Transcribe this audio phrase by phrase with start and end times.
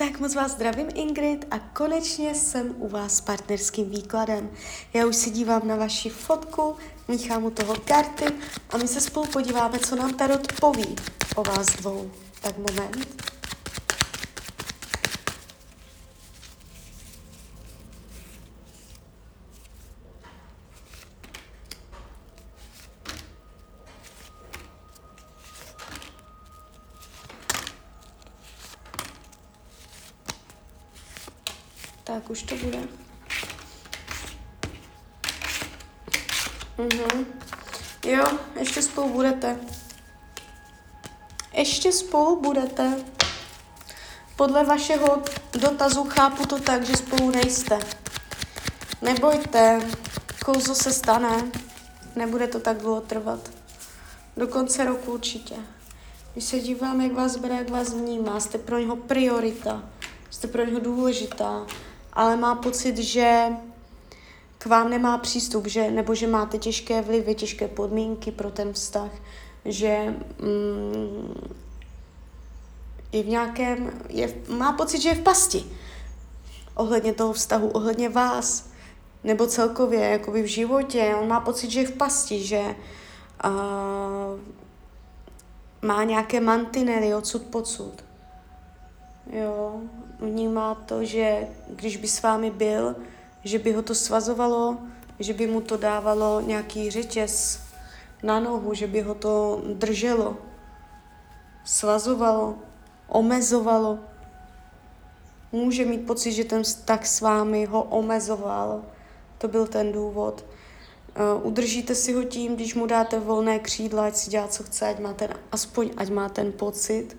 [0.00, 4.50] Tak moc vás zdravím Ingrid a konečně jsem u vás s partnerským výkladem.
[4.94, 6.76] Já už si dívám na vaši fotku,
[7.08, 8.24] míchám u toho karty
[8.70, 10.96] a my se spolu podíváme, co nám Tarot poví
[11.34, 12.10] o vás dvou.
[12.42, 13.29] Tak moment.
[32.14, 32.78] Tak už to bude.
[36.78, 37.26] Mhm.
[38.06, 38.24] Jo,
[38.60, 39.56] ještě spolu budete.
[41.52, 43.04] Ještě spolu budete.
[44.36, 47.78] Podle vašeho dotazu chápu to tak, že spolu nejste.
[49.02, 49.80] Nebojte,
[50.44, 51.50] kouzlo se stane.
[52.16, 53.50] Nebude to tak dlouho trvat.
[54.36, 55.54] Do konce roku určitě.
[56.32, 59.82] Když se dívám, jak vás bere, jak vás vnímá, jste pro něho priorita,
[60.30, 61.66] jste pro něho důležitá
[62.20, 63.46] ale má pocit, že
[64.58, 69.10] k vám nemá přístup, že, nebo že máte těžké vlivy, těžké podmínky pro ten vztah,
[69.64, 71.50] že mm,
[73.12, 75.64] je v nějakém, je, má pocit, že je v pasti
[76.74, 78.68] ohledně toho vztahu, ohledně vás,
[79.24, 81.16] nebo celkově, jako v životě.
[81.20, 82.60] On má pocit, že je v pasti, že
[83.44, 84.40] uh,
[85.82, 88.09] má nějaké mantinely odsud pocud.
[89.32, 89.80] Jo,
[90.18, 92.96] vnímá to, že když by s vámi byl,
[93.44, 94.78] že by ho to svazovalo,
[95.18, 97.60] že by mu to dávalo nějaký řetěz
[98.22, 100.36] na nohu, že by ho to drželo,
[101.64, 102.58] svazovalo,
[103.08, 103.98] omezovalo.
[105.52, 108.82] Může mít pocit, že ten vztah s vámi ho omezoval.
[109.38, 110.44] To byl ten důvod.
[111.36, 114.88] Uh, udržíte si ho tím, když mu dáte volné křídla, ať si dělá, co chce,
[114.88, 117.16] ať má ten, aspoň ať má ten pocit,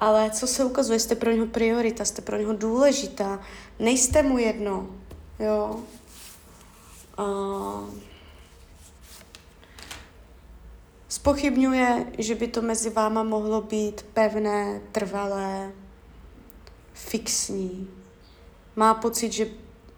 [0.00, 3.40] ale co se ukazuje, jste pro něho priorita, jste pro něho důležitá,
[3.78, 4.86] nejste mu jedno,
[5.38, 5.80] jo.
[7.16, 7.24] A...
[11.08, 15.72] Spochybňuje, že by to mezi váma mohlo být pevné, trvalé,
[16.92, 17.90] fixní.
[18.76, 19.46] Má pocit, že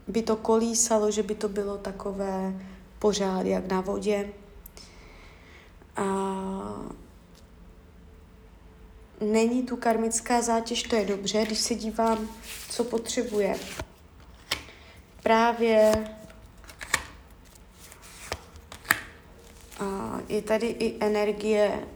[0.08, 2.54] by to kolísalo, že by to bylo takové
[2.98, 4.28] pořád jak na vodě.
[5.96, 6.04] A
[9.22, 12.28] není tu karmická zátěž, to je dobře, když se dívám,
[12.70, 13.56] co potřebuje.
[15.22, 16.08] Právě
[19.80, 21.86] a je tady i energie,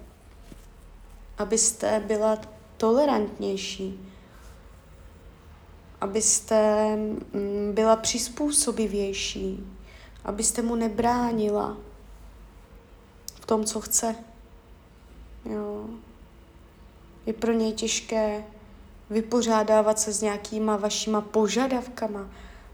[1.39, 2.39] abyste byla
[2.77, 4.13] tolerantnější,
[6.01, 9.67] abyste mm, byla přizpůsobivější,
[10.25, 11.77] abyste mu nebránila
[13.41, 14.17] v tom, co chce.
[15.45, 15.89] Jo
[17.27, 18.45] je pro něj těžké
[19.11, 22.29] vypořádávat se s nějakýma vašima požadavkama,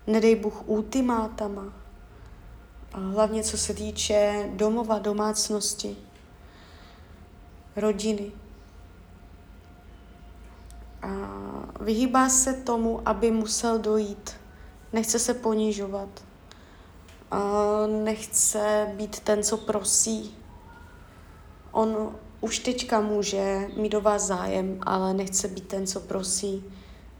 [0.07, 1.73] nedej Bůh ultimátama.
[2.93, 5.97] A hlavně co se týče domova, domácnosti,
[7.77, 8.33] rodiny.
[11.03, 11.09] A
[11.81, 14.37] vyhýbá se tomu, aby musel dojít.
[14.93, 16.09] Nechce se ponižovat.
[17.31, 17.41] A
[17.87, 20.37] nechce být ten, co prosí.
[21.71, 26.65] On už teďka může mít do vás zájem, ale nechce být ten, co prosí,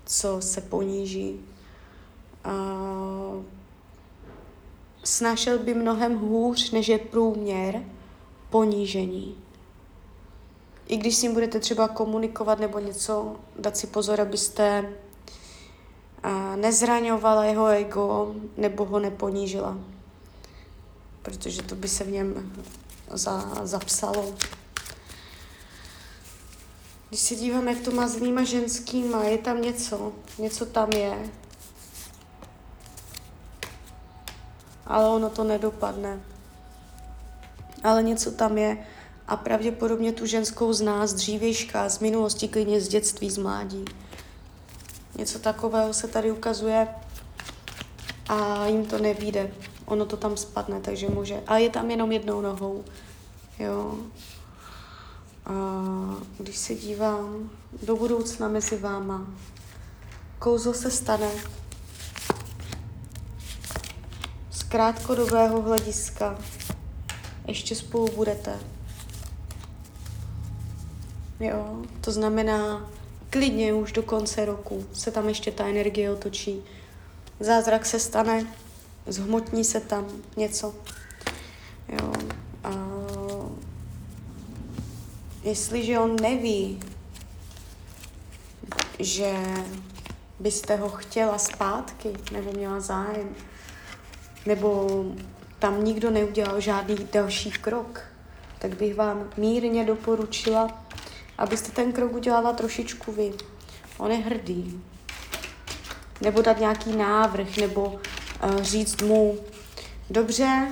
[0.07, 1.41] co se poníží.
[2.47, 3.45] Uh,
[5.05, 7.83] snášel by mnohem hůř, než je průměr
[8.51, 9.37] ponížení.
[10.87, 14.93] I když s ním budete třeba komunikovat nebo něco, dát si pozor, abyste
[16.57, 19.79] nezraňovala jeho ego nebo ho neponížila.
[21.23, 22.53] Protože to by se v něm
[23.11, 24.35] za, zapsalo.
[27.13, 31.31] Když se dívám, jak to má s jinýma ženskýma, je tam něco, něco tam je.
[34.87, 36.21] Ale ono to nedopadne.
[37.85, 38.87] Ale něco tam je
[39.29, 43.85] a pravděpodobně tu ženskou z dřívějška, z minulosti, klidně z dětství, z mládí.
[45.19, 46.89] Něco takového se tady ukazuje
[48.29, 49.53] a jim to nevíde.
[49.85, 51.43] Ono to tam spadne, takže může.
[51.47, 52.85] A je tam jenom jednou nohou.
[53.59, 53.99] Jo.
[56.39, 57.51] Když se dívám
[57.83, 59.27] do budoucna mezi váma,
[60.39, 61.31] kouzlo se stane
[64.51, 66.39] z krátkodobého hlediska.
[67.47, 68.61] Ještě spolu budete.
[71.41, 72.91] Jo, to znamená,
[73.31, 76.63] klidně už do konce roku se tam ještě ta energie otočí.
[77.41, 78.47] Zázrak se stane,
[79.07, 80.07] zhmotní se tam
[80.37, 80.75] něco.
[85.43, 86.81] Jestliže on neví,
[88.99, 89.35] že
[90.41, 93.35] byste ho chtěla zpátky, nebo měla zájem,
[94.47, 94.89] nebo
[95.59, 98.01] tam nikdo neudělal žádný další krok,
[98.59, 100.85] tak bych vám mírně doporučila,
[101.39, 103.33] abyste ten krok udělala trošičku vy.
[103.99, 104.83] On je hrdý.
[106.21, 109.39] Nebo dát nějaký návrh, nebo uh, říct mu,
[110.11, 110.69] dobře,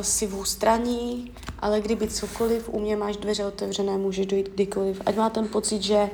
[0.00, 5.02] si v ústraní, ale kdyby cokoliv, u mě máš dveře otevřené, můžeš dojít kdykoliv.
[5.06, 6.10] Ať má ten pocit, že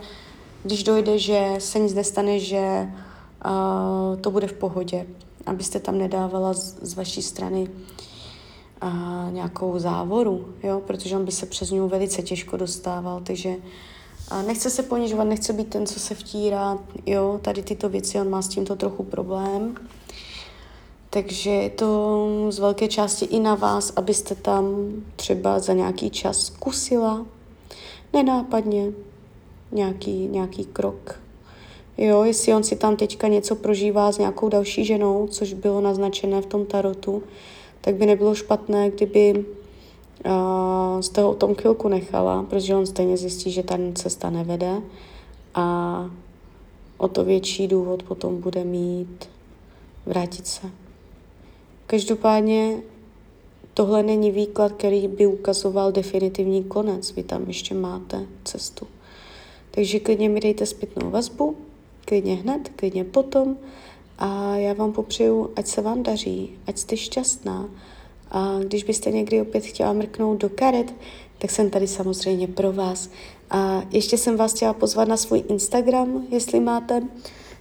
[0.65, 2.89] když dojde, že se nic nestane, že
[3.47, 5.07] uh, to bude v pohodě.
[5.47, 7.71] Abyste tam nedávala z, z vaší strany
[8.83, 10.83] uh, nějakou závoru, jo?
[10.87, 15.53] protože on by se přes něj velice těžko dostával, takže uh, nechce se ponižovat, nechce
[15.53, 19.75] být ten, co se vtírá, jo, tady tyto věci, on má s tímto trochu problém.
[21.11, 26.41] Takže je to z velké části i na vás, abyste tam třeba za nějaký čas
[26.41, 27.27] zkusila
[28.13, 28.93] nenápadně
[29.73, 31.21] nějaký, nějaký krok.
[31.99, 36.43] Jo, jestli on si tam teďka něco prožívá s nějakou další ženou, což bylo naznačené
[36.43, 37.23] v tom tarotu,
[37.81, 39.45] tak by nebylo špatné, kdyby
[40.27, 44.83] uh, z toho o tom chvilku nechala, protože on stejně zjistí, že ta cesta nevede
[45.55, 46.11] a
[46.99, 49.29] o to větší důvod potom bude mít
[50.07, 50.71] vrátit se.
[51.91, 52.77] Každopádně
[53.75, 57.13] tohle není výklad, který by ukazoval definitivní konec.
[57.13, 58.87] Vy tam ještě máte cestu.
[59.71, 61.57] Takže klidně mi dejte zpětnou vazbu,
[62.05, 63.57] klidně hned, klidně potom
[64.19, 67.69] a já vám popřeju, ať se vám daří, ať jste šťastná.
[68.31, 70.95] A když byste někdy opět chtěla mrknout do karet,
[71.39, 73.11] tak jsem tady samozřejmě pro vás.
[73.51, 77.03] A ještě jsem vás chtěla pozvat na svůj Instagram, jestli máte.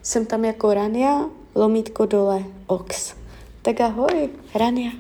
[0.01, 3.16] Jsem tam jako Rania, lomítko dole, ox.
[3.67, 4.95] Tak ahoj, Rania.